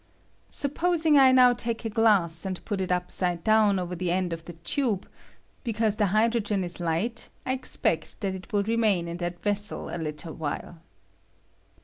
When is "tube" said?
4.53-5.07